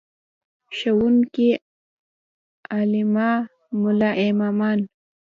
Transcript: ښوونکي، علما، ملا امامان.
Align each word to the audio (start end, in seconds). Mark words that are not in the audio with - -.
ښوونکي، 0.75 1.49
علما، 2.75 3.31
ملا 3.81 4.11
امامان. 4.25 4.79